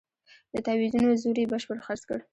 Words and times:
د 0.53 0.55
تاویزونو 0.65 1.09
زور 1.21 1.37
یې 1.41 1.49
بشپړ 1.51 1.77
خرڅ 1.85 2.01
کړ. 2.09 2.19